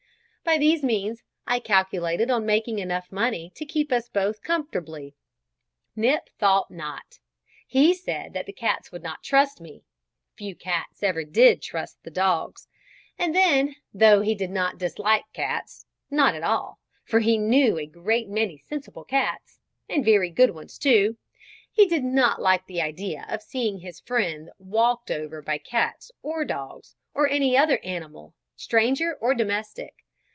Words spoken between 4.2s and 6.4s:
comfortably. Nip